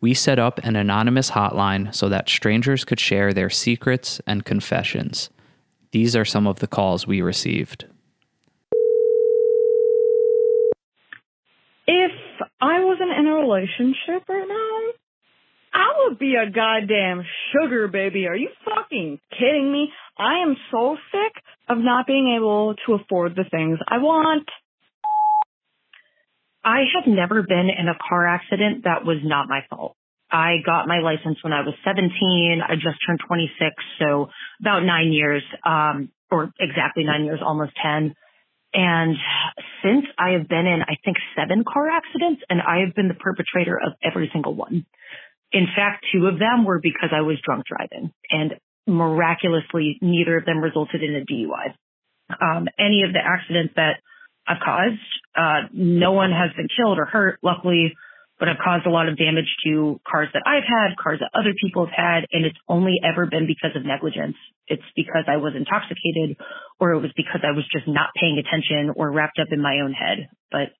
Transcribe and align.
we 0.00 0.14
set 0.14 0.38
up 0.38 0.58
an 0.58 0.76
anonymous 0.76 1.30
hotline 1.32 1.94
so 1.94 2.08
that 2.08 2.28
strangers 2.28 2.84
could 2.84 3.00
share 3.00 3.32
their 3.32 3.50
secrets 3.50 4.20
and 4.26 4.44
confessions. 4.44 5.30
These 5.92 6.16
are 6.16 6.24
some 6.24 6.46
of 6.46 6.60
the 6.60 6.66
calls 6.66 7.06
we 7.06 7.20
received. 7.20 7.86
If 11.86 12.12
I 12.60 12.84
wasn't 12.84 13.10
in 13.18 13.26
a 13.26 13.34
relationship 13.34 14.28
right 14.28 14.46
now, 14.48 14.92
I 15.72 15.86
would 15.98 16.18
be 16.18 16.34
a 16.34 16.50
goddamn 16.50 17.24
sugar 17.52 17.88
baby. 17.88 18.26
Are 18.26 18.36
you 18.36 18.48
fucking 18.64 19.20
kidding 19.30 19.72
me? 19.72 19.92
I 20.18 20.42
am 20.42 20.56
so 20.70 20.96
sick 21.10 21.42
of 21.68 21.78
not 21.78 22.06
being 22.06 22.36
able 22.36 22.74
to 22.86 22.94
afford 22.94 23.36
the 23.36 23.44
things 23.50 23.78
I 23.88 23.98
want. 23.98 24.48
I 26.64 26.84
have 26.94 27.06
never 27.06 27.42
been 27.42 27.68
in 27.70 27.88
a 27.88 27.96
car 28.08 28.26
accident 28.26 28.84
that 28.84 29.04
was 29.04 29.18
not 29.24 29.48
my 29.48 29.60
fault. 29.70 29.96
I 30.30 30.56
got 30.64 30.86
my 30.86 31.00
license 31.00 31.38
when 31.42 31.52
I 31.52 31.62
was 31.62 31.74
17. 31.84 32.60
I 32.62 32.74
just 32.74 32.98
turned 33.06 33.20
26, 33.26 33.74
so 33.98 34.28
about 34.60 34.80
nine 34.84 35.12
years, 35.12 35.42
um, 35.64 36.10
or 36.30 36.52
exactly 36.60 37.04
nine 37.04 37.24
years, 37.24 37.40
almost 37.44 37.72
10. 37.82 38.14
And 38.72 39.16
since 39.82 40.06
I 40.16 40.30
have 40.38 40.48
been 40.48 40.66
in, 40.66 40.82
I 40.82 40.94
think 41.04 41.16
seven 41.36 41.64
car 41.64 41.88
accidents 41.90 42.42
and 42.48 42.60
I 42.60 42.84
have 42.86 42.94
been 42.94 43.08
the 43.08 43.14
perpetrator 43.14 43.76
of 43.76 43.94
every 44.04 44.30
single 44.32 44.54
one. 44.54 44.86
In 45.50 45.66
fact, 45.74 46.06
two 46.12 46.26
of 46.26 46.38
them 46.38 46.64
were 46.64 46.78
because 46.80 47.10
I 47.12 47.22
was 47.22 47.38
drunk 47.44 47.64
driving 47.66 48.12
and 48.30 48.54
miraculously 48.86 49.98
neither 50.00 50.36
of 50.36 50.44
them 50.44 50.58
resulted 50.58 51.02
in 51.02 51.16
a 51.16 51.24
DUI. 51.24 51.74
Um, 52.40 52.68
any 52.78 53.02
of 53.02 53.12
the 53.12 53.18
accidents 53.18 53.74
that 53.74 53.98
I've 54.50 54.58
caused, 54.64 55.06
uh, 55.38 55.70
no 55.72 56.10
one 56.10 56.32
has 56.32 56.50
been 56.56 56.66
killed 56.76 56.98
or 56.98 57.04
hurt, 57.04 57.38
luckily, 57.40 57.94
but 58.40 58.48
I've 58.48 58.58
caused 58.58 58.84
a 58.84 58.90
lot 58.90 59.08
of 59.08 59.16
damage 59.16 59.46
to 59.64 60.00
cars 60.10 60.28
that 60.32 60.42
I've 60.44 60.66
had, 60.66 60.96
cars 60.96 61.20
that 61.20 61.30
other 61.38 61.54
people 61.62 61.86
have 61.86 61.94
had, 61.94 62.26
and 62.32 62.44
it's 62.44 62.58
only 62.66 62.98
ever 63.04 63.26
been 63.26 63.46
because 63.46 63.76
of 63.76 63.86
negligence. 63.86 64.34
It's 64.66 64.82
because 64.96 65.24
I 65.28 65.36
was 65.36 65.52
intoxicated 65.54 66.36
or 66.80 66.92
it 66.92 67.00
was 67.00 67.12
because 67.16 67.42
I 67.46 67.52
was 67.52 67.64
just 67.70 67.86
not 67.86 68.10
paying 68.20 68.42
attention 68.42 68.92
or 68.96 69.12
wrapped 69.12 69.38
up 69.38 69.48
in 69.52 69.62
my 69.62 69.78
own 69.84 69.92
head. 69.92 70.28
But 70.50 70.74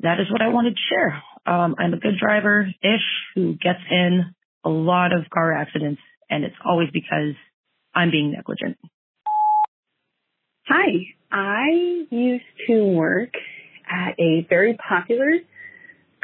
that 0.00 0.20
is 0.20 0.30
what 0.30 0.42
I 0.42 0.48
wanted 0.48 0.76
to 0.76 0.82
share. 0.90 1.22
Um, 1.46 1.76
I'm 1.78 1.94
a 1.94 1.98
good 1.98 2.18
driver-ish 2.20 3.08
who 3.34 3.54
gets 3.54 3.80
in 3.90 4.34
a 4.64 4.68
lot 4.68 5.14
of 5.14 5.30
car 5.32 5.52
accidents 5.54 6.02
and 6.28 6.44
it's 6.44 6.56
always 6.64 6.90
because 6.92 7.34
I'm 7.94 8.10
being 8.10 8.32
negligent. 8.32 8.76
Hi, 10.66 11.16
I 11.32 12.06
used 12.10 12.44
to 12.66 12.84
work 12.84 13.30
at 13.90 14.14
a 14.18 14.46
very 14.48 14.76
popular 14.76 15.32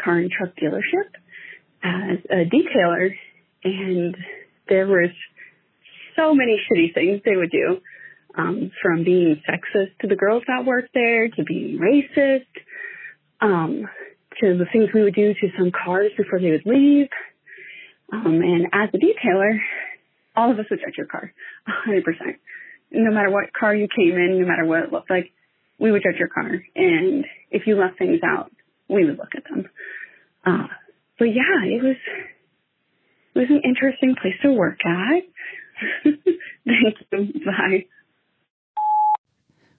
car 0.03 0.19
and 0.19 0.31
truck 0.31 0.55
dealership 0.57 1.09
as 1.83 2.19
a 2.31 2.45
detailer 2.45 3.11
and 3.65 4.17
there 4.69 4.87
was 4.87 5.11
so 6.17 6.35
many 6.35 6.59
shitty 6.67 6.95
things 6.95 7.21
they 7.25 7.37
would 7.37 7.51
do. 7.51 7.79
Um, 8.39 8.71
from 8.83 9.03
being 9.03 9.41
sexist 9.48 9.97
to 10.03 10.09
the 10.09 10.15
girls 10.15 10.43
that 10.47 10.67
worked 10.67 10.91
there 10.93 11.27
to 11.27 11.43
being 11.43 11.79
racist, 11.79 12.45
um, 13.41 13.89
to 14.43 14.59
the 14.59 14.67
things 14.70 14.91
we 14.93 15.03
would 15.03 15.15
do 15.15 15.33
to 15.33 15.48
some 15.57 15.73
cars 15.73 16.13
before 16.19 16.39
they 16.39 16.51
would 16.51 16.67
leave. 16.67 17.09
Um, 18.13 18.43
and 18.43 18.67
as 18.75 18.91
a 18.93 18.98
detailer, 18.98 19.59
all 20.37 20.51
of 20.51 20.59
us 20.59 20.67
would 20.70 20.81
judge 20.81 20.98
your 20.98 21.07
car, 21.07 21.33
100%. 21.89 22.03
No 22.91 23.11
matter 23.11 23.31
what 23.31 23.53
car 23.53 23.75
you 23.75 23.89
came 23.95 24.15
in, 24.15 24.41
no 24.41 24.47
matter 24.47 24.65
what 24.65 24.84
it 24.84 24.92
looked 24.92 25.11
like, 25.11 25.33
we 25.79 25.92
would 25.92 26.03
judge 26.03 26.19
your 26.19 26.29
car. 26.29 26.51
And 26.75 27.25
if 27.51 27.67
you 27.67 27.77
left 27.77 27.98
things 27.98 28.20
out, 28.25 28.51
we 28.89 29.05
would 29.05 29.19
look 29.19 29.34
at 29.37 29.45
them. 29.45 29.69
Uh, 30.45 30.69
but 31.19 31.27
yeah, 31.27 31.64
it 31.64 31.83
was, 31.83 31.97
it 33.34 33.39
was 33.39 33.51
an 33.51 33.62
interesting 33.64 34.14
place 34.20 34.34
to 34.42 34.53
work 34.53 34.79
at. 34.84 35.23
Thank 37.11 37.34
you. 37.34 37.45
Bye. 37.45 37.87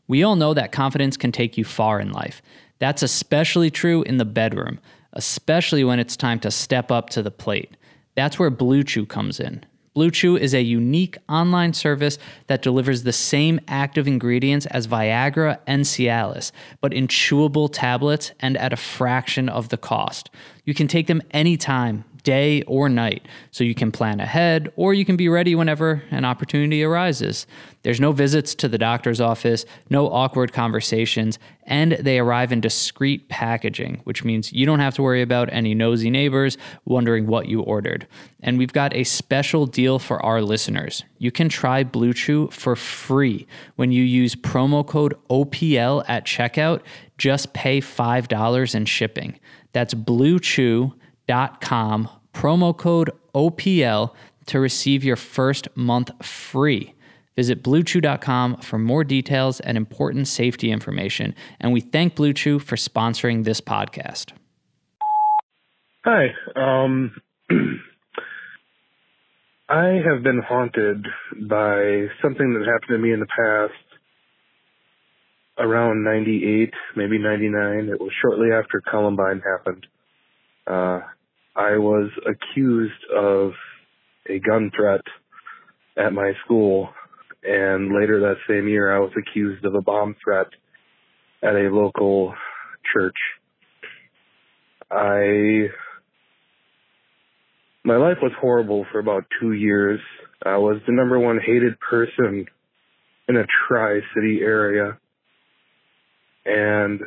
We 0.07 0.23
all 0.23 0.35
know 0.35 0.53
that 0.53 0.71
confidence 0.71 1.17
can 1.17 1.31
take 1.31 1.57
you 1.57 1.65
far 1.65 1.99
in 1.99 2.11
life. 2.11 2.41
That's 2.79 3.03
especially 3.03 3.69
true 3.69 4.03
in 4.03 4.17
the 4.17 4.25
bedroom, 4.25 4.79
especially 5.13 5.83
when 5.83 5.99
it's 5.99 6.15
time 6.15 6.39
to 6.41 6.51
step 6.51 6.91
up 6.91 7.09
to 7.11 7.23
the 7.23 7.31
plate. 7.31 7.75
That's 8.15 8.39
where 8.39 8.51
BlueChew 8.51 9.09
comes 9.09 9.39
in. 9.39 9.65
BlueChew 9.97 10.39
is 10.39 10.53
a 10.53 10.61
unique 10.61 11.17
online 11.27 11.73
service 11.73 12.19
that 12.45 12.61
delivers 12.61 13.01
the 13.01 13.11
same 13.11 13.59
active 13.67 14.07
ingredients 14.07 14.67
as 14.67 14.85
Viagra 14.85 15.57
and 15.65 15.85
Cialis, 15.85 16.51
but 16.81 16.93
in 16.93 17.07
chewable 17.07 17.67
tablets 17.71 18.31
and 18.39 18.57
at 18.57 18.71
a 18.71 18.77
fraction 18.77 19.49
of 19.49 19.69
the 19.69 19.77
cost. 19.77 20.29
You 20.65 20.75
can 20.75 20.87
take 20.87 21.07
them 21.07 21.23
anytime, 21.31 22.05
day 22.27 22.61
or 22.63 22.89
night, 22.89 23.25
so 23.51 23.63
you 23.63 23.73
can 23.73 23.89
plan 23.89 24.19
ahead 24.19 24.69
or 24.75 24.93
you 24.93 25.05
can 25.05 25.15
be 25.15 25.29
ready 25.29 25.55
whenever 25.55 26.03
an 26.11 26.25
opportunity 26.25 26.83
arises. 26.83 27.47
There's 27.83 28.01
no 28.01 28.11
visits 28.11 28.53
to 28.55 28.67
the 28.67 28.77
doctor's 28.77 29.21
office, 29.21 29.63
no 29.89 30.11
awkward 30.11 30.51
conversations, 30.51 31.39
and 31.63 31.93
they 31.93 32.19
arrive 32.19 32.51
in 32.51 32.59
discreet 32.59 33.29
packaging, 33.29 34.01
which 34.03 34.25
means 34.25 34.51
you 34.51 34.65
don't 34.65 34.81
have 34.81 34.93
to 34.95 35.01
worry 35.01 35.21
about 35.21 35.47
any 35.53 35.73
nosy 35.73 36.09
neighbors 36.09 36.57
wondering 36.83 37.27
what 37.27 37.47
you 37.47 37.61
ordered. 37.61 38.05
And 38.41 38.57
we've 38.57 38.73
got 38.73 38.93
a 38.93 39.05
special 39.05 39.65
deal 39.65 39.97
for 39.97 40.21
our 40.21 40.41
listeners. 40.41 41.05
You 41.19 41.31
can 41.31 41.47
try 41.47 41.85
BlueChew 41.85 42.51
for 42.51 42.75
free 42.75 43.47
when 43.77 43.93
you 43.93 44.03
use 44.03 44.35
promo 44.35 44.85
code 44.85 45.15
OPL 45.29 46.03
at 46.09 46.25
checkout. 46.25 46.81
Just 47.17 47.53
pay 47.53 47.79
$5 47.79 48.75
in 48.75 48.83
shipping. 48.83 49.39
That's 49.71 49.93
bluechew.com, 51.27 52.09
promo 52.33 52.75
code 52.75 53.11
OPL 53.33 54.13
to 54.47 54.59
receive 54.59 55.03
your 55.03 55.15
first 55.15 55.67
month 55.75 56.11
free. 56.25 56.93
Visit 57.35 57.63
bluechew.com 57.63 58.57
for 58.57 58.79
more 58.79 59.03
details 59.03 59.59
and 59.59 59.77
important 59.77 60.27
safety 60.27 60.71
information. 60.71 61.35
And 61.59 61.71
we 61.71 61.81
thank 61.81 62.15
BlueChew 62.15 62.61
for 62.61 62.75
sponsoring 62.75 63.43
this 63.43 63.61
podcast. 63.61 64.31
Hi. 66.03 66.33
Um, 66.55 67.15
I 69.69 69.99
have 70.03 70.23
been 70.23 70.41
haunted 70.47 71.05
by 71.47 72.07
something 72.21 72.53
that 72.53 72.65
happened 72.65 72.89
to 72.89 72.97
me 72.97 73.11
in 73.13 73.19
the 73.19 73.27
past 73.27 73.73
around 75.59 76.03
98, 76.03 76.73
maybe 76.95 77.19
99. 77.19 77.89
It 77.89 77.99
was 77.99 78.11
shortly 78.21 78.51
after 78.51 78.81
Columbine 78.89 79.41
happened. 79.41 79.85
Uh, 80.67 80.99
I 81.55 81.77
was 81.77 82.11
accused 82.25 83.03
of 83.15 83.51
a 84.29 84.39
gun 84.39 84.71
threat 84.75 85.01
at 85.97 86.13
my 86.13 86.33
school 86.45 86.89
and 87.43 87.95
later 87.95 88.19
that 88.19 88.35
same 88.47 88.67
year 88.67 88.95
I 88.95 88.99
was 88.99 89.11
accused 89.17 89.63
of 89.65 89.73
a 89.73 89.81
bomb 89.81 90.15
threat 90.23 90.47
at 91.41 91.55
a 91.55 91.69
local 91.71 92.33
church. 92.93 93.15
I 94.91 95.67
my 97.83 97.95
life 97.95 98.17
was 98.21 98.33
horrible 98.39 98.85
for 98.91 98.99
about 98.99 99.23
two 99.39 99.53
years. 99.53 100.01
I 100.45 100.57
was 100.57 100.81
the 100.85 100.93
number 100.93 101.17
one 101.19 101.39
hated 101.39 101.79
person 101.79 102.45
in 103.29 103.37
a 103.37 103.45
tri-city 103.67 104.39
area. 104.41 104.97
And 106.45 106.99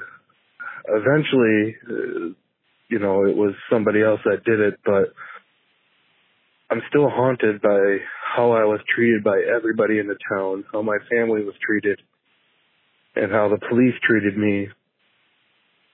eventually, 0.88 1.76
uh, 1.86 2.34
you 2.90 2.98
know, 2.98 3.24
it 3.24 3.36
was 3.36 3.54
somebody 3.70 4.02
else 4.02 4.20
that 4.24 4.44
did 4.44 4.60
it, 4.60 4.80
but 4.84 5.14
I'm 6.70 6.82
still 6.88 7.08
haunted 7.08 7.62
by 7.62 7.98
how 8.36 8.52
I 8.52 8.64
was 8.64 8.80
treated 8.94 9.24
by 9.24 9.40
everybody 9.56 9.98
in 9.98 10.08
the 10.08 10.18
town, 10.28 10.64
how 10.72 10.82
my 10.82 10.98
family 11.10 11.44
was 11.44 11.54
treated, 11.64 12.00
and 13.14 13.32
how 13.32 13.48
the 13.48 13.64
police 13.68 13.94
treated 14.06 14.36
me 14.36 14.68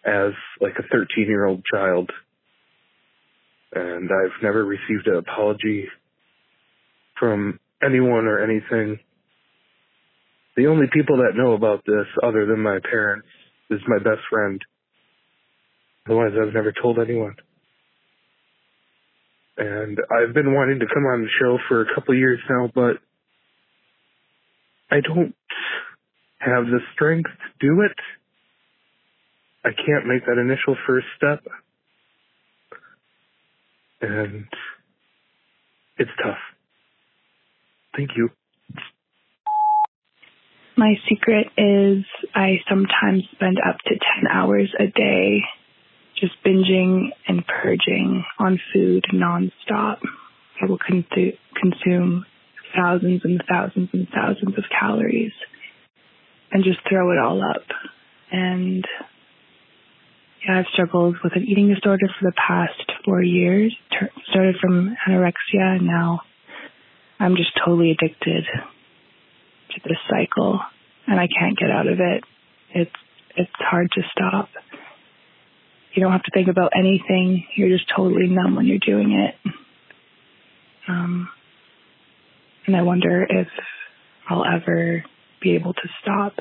as 0.04 0.32
like 0.60 0.74
a 0.78 0.88
13 0.90 1.26
year 1.26 1.44
old 1.44 1.62
child. 1.70 2.10
And 3.74 4.08
I've 4.10 4.42
never 4.42 4.64
received 4.64 5.06
an 5.06 5.16
apology 5.16 5.88
from 7.18 7.58
anyone 7.82 8.26
or 8.26 8.42
anything. 8.42 8.98
The 10.56 10.68
only 10.68 10.86
people 10.92 11.18
that 11.18 11.36
know 11.36 11.52
about 11.52 11.84
this 11.86 12.06
other 12.22 12.46
than 12.46 12.60
my 12.60 12.78
parents 12.90 13.26
is 13.70 13.80
my 13.86 13.98
best 13.98 14.22
friend. 14.30 14.62
Otherwise 16.06 16.32
I've 16.40 16.54
never 16.54 16.72
told 16.72 16.98
anyone 16.98 17.36
and 19.58 19.98
I've 20.10 20.34
been 20.34 20.54
wanting 20.54 20.80
to 20.80 20.86
come 20.92 21.04
on 21.04 21.22
the 21.22 21.28
show 21.40 21.58
for 21.68 21.82
a 21.82 21.94
couple 21.94 22.14
years 22.14 22.40
now, 22.48 22.70
but 22.74 22.98
I 24.90 25.00
don't 25.00 25.34
have 26.38 26.66
the 26.66 26.80
strength 26.94 27.30
to 27.30 27.66
do 27.66 27.80
it. 27.80 27.96
I 29.64 29.70
can't 29.70 30.06
make 30.06 30.26
that 30.26 30.38
initial 30.38 30.76
first 30.86 31.06
step. 31.16 31.44
And 34.00 34.46
it's 35.98 36.10
tough. 36.22 36.38
Thank 37.96 38.10
you. 38.16 38.28
My 40.76 40.94
secret 41.08 41.46
is 41.56 42.04
I 42.34 42.58
sometimes 42.68 43.24
spend 43.32 43.56
up 43.66 43.78
to 43.86 43.94
10 43.94 43.98
hours 44.30 44.70
a 44.78 44.86
day 44.86 45.40
just 46.18 46.32
binging 46.44 47.08
and 47.28 47.44
purging 47.46 48.24
on 48.38 48.58
food 48.72 49.04
nonstop. 49.12 49.98
I 50.60 50.66
will 50.66 50.78
con- 50.78 51.04
consume 51.54 52.24
thousands 52.74 53.22
and 53.24 53.42
thousands 53.48 53.90
and 53.92 54.08
thousands 54.08 54.56
of 54.56 54.64
calories 54.78 55.32
and 56.52 56.64
just 56.64 56.78
throw 56.88 57.12
it 57.12 57.18
all 57.18 57.42
up. 57.42 57.64
And 58.30 58.84
yeah, 60.46 60.60
I've 60.60 60.66
struggled 60.72 61.16
with 61.22 61.34
an 61.36 61.44
eating 61.44 61.72
disorder 61.74 62.06
for 62.18 62.30
the 62.30 62.32
past 62.36 62.92
four 63.04 63.22
years. 63.22 63.74
Ter- 63.90 64.10
started 64.30 64.56
from 64.60 64.96
anorexia 65.06 65.76
and 65.76 65.86
now 65.86 66.20
I'm 67.18 67.36
just 67.36 67.50
totally 67.64 67.90
addicted 67.90 68.44
to 69.70 69.80
this 69.84 69.98
cycle 70.08 70.60
and 71.06 71.20
I 71.20 71.28
can't 71.28 71.58
get 71.58 71.70
out 71.70 71.86
of 71.86 71.98
it. 72.00 72.24
It's 72.74 72.90
it's 73.36 73.50
hard 73.58 73.90
to 73.92 74.02
stop. 74.12 74.48
You 75.96 76.02
don't 76.02 76.12
have 76.12 76.24
to 76.24 76.30
think 76.34 76.48
about 76.48 76.72
anything. 76.76 77.46
You're 77.56 77.70
just 77.70 77.90
totally 77.96 78.28
numb 78.28 78.54
when 78.54 78.66
you're 78.66 78.78
doing 78.78 79.12
it. 79.12 79.34
Um, 80.86 81.30
and 82.66 82.76
I 82.76 82.82
wonder 82.82 83.26
if 83.28 83.48
I'll 84.28 84.44
ever 84.44 85.02
be 85.40 85.54
able 85.54 85.72
to 85.72 85.88
stop. 86.02 86.34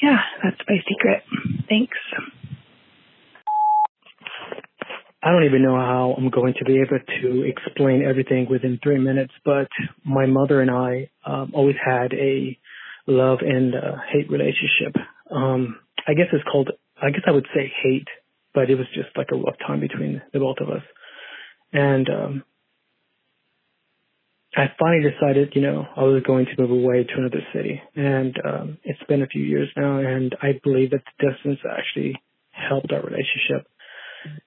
Yeah, 0.00 0.20
that's 0.44 0.60
my 0.68 0.76
secret. 0.88 1.24
Thanks. 1.68 1.98
I 5.20 5.32
don't 5.32 5.44
even 5.44 5.62
know 5.62 5.74
how 5.74 6.14
I'm 6.16 6.30
going 6.30 6.54
to 6.58 6.64
be 6.64 6.80
able 6.80 7.00
to 7.22 7.42
explain 7.42 8.04
everything 8.04 8.46
within 8.48 8.78
three 8.80 8.98
minutes, 8.98 9.32
but 9.44 9.66
my 10.04 10.26
mother 10.26 10.60
and 10.60 10.70
I 10.70 11.10
um, 11.26 11.50
always 11.52 11.74
had 11.84 12.12
a 12.14 12.56
love 13.08 13.40
and 13.40 13.74
uh, 13.74 13.96
hate 14.12 14.30
relationship. 14.30 14.94
Um, 15.34 15.80
I 16.06 16.14
guess 16.14 16.28
it's 16.32 16.44
called, 16.44 16.70
I 17.00 17.10
guess 17.10 17.22
I 17.26 17.32
would 17.32 17.46
say 17.54 17.72
hate, 17.82 18.08
but 18.54 18.70
it 18.70 18.76
was 18.76 18.86
just 18.94 19.16
like 19.16 19.28
a 19.32 19.36
rough 19.36 19.56
time 19.66 19.80
between 19.80 20.22
the 20.32 20.38
both 20.38 20.58
of 20.60 20.68
us. 20.68 20.82
And 21.72 22.08
um, 22.08 22.44
I 24.56 24.66
finally 24.78 25.10
decided, 25.10 25.52
you 25.54 25.62
know, 25.62 25.86
I 25.96 26.02
was 26.02 26.22
going 26.26 26.46
to 26.46 26.62
move 26.62 26.70
away 26.70 27.04
to 27.04 27.14
another 27.16 27.42
city. 27.54 27.80
And 27.94 28.34
um, 28.44 28.78
it's 28.84 29.02
been 29.08 29.22
a 29.22 29.26
few 29.26 29.42
years 29.42 29.68
now, 29.76 29.98
and 29.98 30.34
I 30.42 30.60
believe 30.62 30.90
that 30.90 31.02
the 31.18 31.30
distance 31.30 31.60
actually 31.68 32.14
helped 32.50 32.92
our 32.92 33.00
relationship 33.02 33.66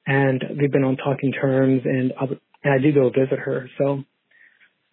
and 0.05 0.43
we've 0.59 0.71
been 0.71 0.83
on 0.83 0.97
talking 0.97 1.31
terms 1.31 1.81
and 1.85 2.13
I, 2.19 2.25
and 2.63 2.73
I 2.73 2.77
do 2.79 2.91
go 2.93 3.09
visit 3.09 3.39
her. 3.39 3.69
So 3.77 4.03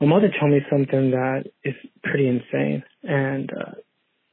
my 0.00 0.06
mother 0.06 0.31
told 0.38 0.52
me 0.52 0.61
something 0.70 1.11
that 1.11 1.44
is 1.64 1.75
pretty 2.02 2.28
insane. 2.28 2.82
And 3.02 3.50
uh, 3.50 3.72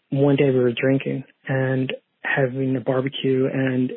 one 0.09 0.35
day 0.35 0.49
we 0.49 0.59
were 0.59 0.73
drinking 0.73 1.23
and 1.47 1.93
having 2.25 2.75
a 2.75 2.81
barbecue 2.81 3.47
and 3.51 3.91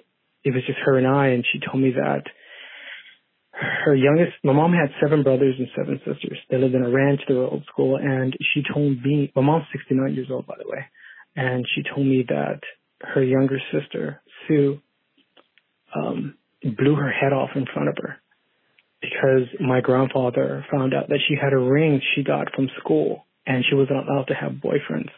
it 0.45 0.55
was 0.55 0.63
just 0.67 0.79
her 0.85 0.99
and 0.99 1.07
I 1.07 1.29
and 1.29 1.45
she 1.51 1.61
told 1.61 1.83
me 1.83 1.93
that 1.93 2.25
her 3.53 3.95
youngest, 3.95 4.33
my 4.45 4.53
mom 4.53 4.73
had 4.73 4.91
seven 5.03 5.25
brothers 5.25 5.57
and 5.59 5.67
seven 5.77 5.99
sisters. 6.07 6.39
They 6.49 6.59
lived 6.59 6.75
in 6.75 6.85
a 6.85 6.91
ranch, 6.91 7.21
they 7.27 7.35
were 7.35 7.49
old 7.49 7.65
school 7.67 7.97
and 7.97 8.37
she 8.55 8.63
told 8.73 9.03
me, 9.03 9.33
my 9.35 9.43
mom's 9.43 9.65
69 9.73 10.15
years 10.15 10.29
old 10.31 10.47
by 10.47 10.55
the 10.59 10.69
way, 10.69 10.85
and 11.37 11.65
she 11.75 11.83
told 11.83 12.07
me 12.07 12.25
that 12.29 12.61
her 13.01 13.23
younger 13.23 13.59
sister, 13.73 14.23
Sue, 14.47 14.81
um, 15.95 16.35
blew 16.63 16.95
her 16.95 17.11
head 17.11 17.33
off 17.33 17.51
in 17.55 17.67
front 17.73 17.89
of 17.89 17.97
her 18.03 18.17
because 19.01 19.49
my 19.61 19.81
grandfather 19.81 20.65
found 20.71 20.95
out 20.95 21.09
that 21.09 21.21
she 21.29 21.35
had 21.41 21.53
a 21.53 21.59
ring 21.59 22.01
she 22.15 22.23
got 22.23 22.55
from 22.55 22.69
school 22.81 23.27
and 23.47 23.65
she 23.69 23.75
wasn't 23.75 23.99
allowed 23.99 24.27
to 24.29 24.35
have 24.35 24.53
boyfriends. 24.53 25.11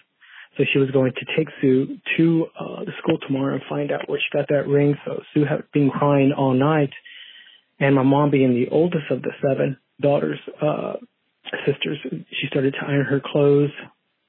So 0.56 0.64
she 0.72 0.78
was 0.78 0.90
going 0.90 1.12
to 1.12 1.36
take 1.36 1.48
Sue 1.60 1.98
to 2.16 2.46
uh, 2.58 2.84
the 2.84 2.92
school 2.98 3.18
tomorrow 3.26 3.54
and 3.54 3.62
find 3.68 3.92
out 3.92 4.08
where 4.08 4.18
she 4.18 4.36
got 4.36 4.48
that 4.48 4.66
ring. 4.68 4.96
So 5.04 5.22
Sue 5.32 5.44
had 5.44 5.64
been 5.72 5.90
crying 5.90 6.32
all 6.36 6.54
night. 6.54 6.90
And 7.78 7.94
my 7.94 8.02
mom 8.02 8.30
being 8.30 8.54
the 8.54 8.68
oldest 8.70 9.10
of 9.10 9.22
the 9.22 9.32
seven 9.40 9.78
daughters, 10.00 10.38
uh, 10.60 10.94
sisters, 11.66 11.98
she 12.02 12.46
started 12.48 12.74
to 12.74 12.86
iron 12.86 13.06
her 13.06 13.22
clothes, 13.24 13.70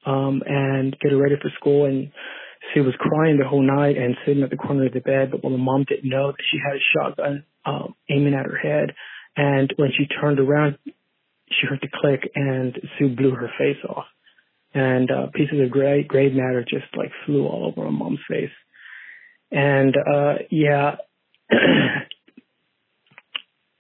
um, 0.06 0.42
and 0.46 0.96
get 1.02 1.12
her 1.12 1.18
ready 1.18 1.36
for 1.42 1.52
school. 1.60 1.86
And 1.86 2.12
she 2.74 2.80
was 2.80 2.94
crying 3.00 3.38
the 3.38 3.48
whole 3.48 3.62
night 3.62 3.98
and 3.98 4.16
sitting 4.26 4.44
at 4.44 4.50
the 4.50 4.56
corner 4.56 4.86
of 4.86 4.94
the 4.94 5.02
bed, 5.02 5.32
but 5.32 5.44
when 5.44 5.54
the 5.54 5.60
mom 5.60 5.86
didn't 5.88 6.10
know 6.10 6.32
that 6.32 6.44
she 6.52 6.60
had 6.64 6.78
a 6.78 6.86
shotgun 6.94 7.44
um, 7.66 7.96
aiming 8.10 8.34
at 8.34 8.46
her 8.46 8.58
head, 8.58 8.94
and 9.36 9.74
when 9.78 9.90
she 9.98 10.06
turned 10.06 10.40
around, 10.40 10.78
she 10.86 11.68
heard 11.68 11.82
the 11.82 11.90
click, 11.94 12.32
and 12.36 12.78
Sue 12.98 13.16
blew 13.16 13.32
her 13.32 13.50
face 13.58 13.84
off, 13.90 14.06
and 14.74 15.10
uh, 15.12 15.28
pieces 15.34 15.60
of 15.62 15.72
gray 15.72 16.04
grave 16.04 16.34
matter 16.34 16.64
just 16.68 16.86
like 16.96 17.12
flew 17.26 17.46
all 17.46 17.66
over 17.66 17.90
my 17.90 17.98
mom's 17.98 18.20
face, 18.30 18.52
and 19.52 19.96
uh, 19.96 20.34
yeah, 20.50 20.96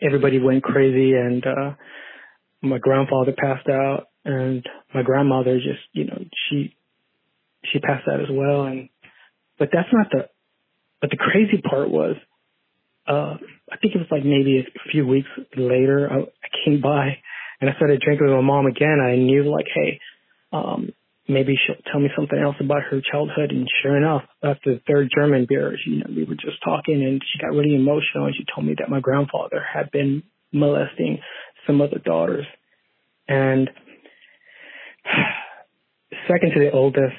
everybody 0.02 0.40
went 0.40 0.64
crazy, 0.64 1.14
and 1.14 1.46
uh, 1.46 1.74
my 2.62 2.78
grandfather 2.78 3.34
passed 3.38 3.68
out, 3.70 4.08
and 4.26 4.66
my 4.94 5.04
grandmother 5.04 5.58
just, 5.58 5.82
you 5.94 6.06
know, 6.06 6.24
she 6.50 6.76
she 7.72 7.80
passed 7.80 8.08
out 8.08 8.22
as 8.22 8.30
well. 8.32 8.64
And 8.64 8.90
but 9.58 9.70
that's 9.72 9.90
not 9.92 10.08
the. 10.12 10.30
But 11.00 11.10
the 11.10 11.18
crazy 11.18 11.60
part 11.68 11.90
was, 11.90 12.16
uh, 13.08 13.34
I 13.72 13.78
think 13.82 13.96
it 13.96 13.98
was 13.98 14.08
like 14.12 14.24
maybe 14.24 14.60
a 14.60 14.92
few 14.92 15.08
weeks 15.08 15.30
later, 15.58 16.08
I, 16.12 16.20
I 16.20 16.50
came 16.64 16.80
by 16.80 17.18
and 17.60 17.68
I 17.68 17.74
started 17.76 18.02
drinking 18.06 18.28
with 18.28 18.36
my 18.36 18.42
mom 18.42 18.68
again. 18.68 19.00
I 19.02 19.16
knew 19.16 19.52
like, 19.52 19.66
hey, 19.74 20.00
um, 20.51 20.89
maybe 21.27 21.53
she'll 21.56 21.75
tell 21.92 22.00
me 22.00 22.09
something 22.15 22.38
else 22.38 22.56
about 22.59 22.83
her 22.89 23.01
childhood. 23.12 23.51
And 23.51 23.68
sure 23.81 23.98
enough, 23.98 24.24
after 24.44 24.75
the 24.75 24.81
third 24.88 25.09
German 25.15 25.45
beer, 25.48 25.75
you 25.86 26.00
know, 26.00 26.07
we 26.09 26.24
were 26.24 26.36
just 26.36 26.63
talking 26.63 27.03
and 27.03 27.21
she 27.21 27.39
got 27.39 27.56
really 27.56 27.75
emotional 27.75 28.25
and 28.25 28.36
she 28.36 28.45
told 28.53 28.68
me 28.68 28.75
that 28.80 28.89
my 28.89 29.00
grandfather 29.00 29.62
had 29.62 29.92
been 29.92 30.24
molesting 30.51 31.19
some 31.65 31.81
other 31.81 32.00
daughters. 32.03 32.45
And 33.27 33.69
second 36.27 36.51
to 36.54 36.59
the 36.59 36.71
oldest, 36.71 37.15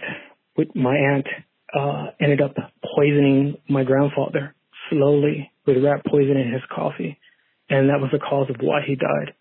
with 0.56 0.75
my 0.75 0.94
aunt 0.94 1.26
uh, 1.75 2.06
ended 2.20 2.40
up 2.43 2.55
poisoning 2.94 3.56
my 3.69 3.85
grandfather 3.85 4.55
slowly 4.90 5.50
with 5.67 5.82
rat 5.82 6.05
poison 6.06 6.37
in 6.37 6.52
his 6.52 6.62
coffee, 6.75 7.19
and 7.70 7.88
that 7.88 8.00
was 8.00 8.11
the 8.12 8.19
cause 8.19 8.50
of 8.50 8.56
why 8.61 8.81
he 8.87 8.94
died. 8.94 9.35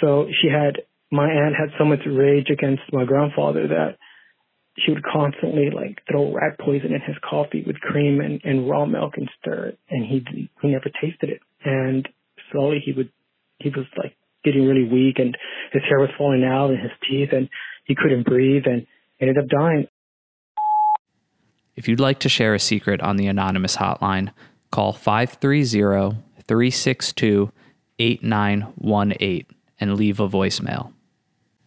So 0.00 0.26
she 0.40 0.48
had 0.48 0.82
my 1.14 1.30
aunt 1.30 1.54
had 1.54 1.70
so 1.78 1.84
much 1.84 2.00
rage 2.06 2.48
against 2.50 2.82
my 2.92 3.04
grandfather 3.04 3.68
that 3.68 3.98
she 4.78 4.90
would 4.90 5.04
constantly 5.04 5.70
like 5.70 6.02
throw 6.10 6.34
rat 6.34 6.58
poison 6.58 6.92
in 6.92 7.00
his 7.00 7.16
coffee 7.28 7.62
with 7.64 7.76
cream 7.76 8.20
and, 8.20 8.40
and 8.42 8.68
raw 8.68 8.84
milk 8.84 9.14
and 9.16 9.30
stir 9.40 9.66
it, 9.66 9.78
and 9.88 10.04
he 10.04 10.50
he 10.60 10.68
never 10.68 10.90
tasted 11.00 11.30
it. 11.30 11.40
And 11.64 12.08
slowly 12.50 12.82
he 12.84 12.92
would 12.92 13.10
he 13.60 13.68
was 13.68 13.86
like 13.96 14.16
getting 14.42 14.66
really 14.66 14.88
weak, 14.88 15.18
and 15.18 15.36
his 15.72 15.82
hair 15.88 16.00
was 16.00 16.10
falling 16.18 16.44
out, 16.44 16.70
and 16.70 16.80
his 16.80 16.90
teeth, 17.08 17.30
and 17.32 17.48
he 17.84 17.94
couldn't 17.94 18.26
breathe, 18.26 18.64
and 18.66 18.86
ended 19.20 19.38
up 19.38 19.48
dying. 19.48 19.86
If 21.76 21.88
you'd 21.88 22.00
like 22.00 22.18
to 22.20 22.28
share 22.28 22.54
a 22.54 22.60
secret 22.60 23.00
on 23.00 23.16
the 23.16 23.26
Anonymous 23.28 23.76
hotline, 23.76 24.32
call 24.70 24.92
530 24.92 26.18
362 26.46 27.52
8918 28.00 29.46
and 29.78 29.96
leave 29.96 30.18
a 30.18 30.28
voicemail. 30.28 30.93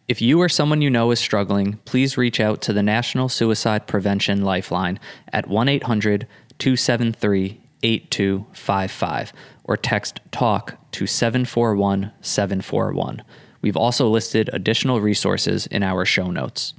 If 0.08 0.22
you 0.22 0.42
or 0.42 0.48
someone 0.48 0.82
you 0.82 0.90
know 0.90 1.12
is 1.12 1.20
struggling, 1.20 1.80
please 1.84 2.18
reach 2.18 2.40
out 2.40 2.62
to 2.62 2.72
the 2.72 2.82
National 2.82 3.28
Suicide 3.28 3.88
Prevention 3.88 4.42
Lifeline 4.42 5.02
at 5.34 5.48
1 5.48 5.68
800 5.68 6.26
273 6.60 7.62
8255 7.84 9.34
or 9.66 9.76
text 9.76 10.22
TALK 10.32 10.76
to 10.92 11.08
741 11.08 12.14
741. 12.22 13.22
We've 13.62 13.76
also 13.76 14.08
listed 14.08 14.50
additional 14.54 15.02
resources 15.02 15.68
in 15.68 15.84
our 15.84 16.06
show 16.06 16.32
notes. 16.32 16.74